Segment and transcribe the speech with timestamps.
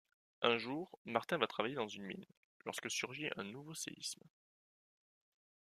[0.41, 2.25] Un jour, Martin va travailler dans une mine,
[2.65, 4.23] lorsque surgit un nouveau séisme.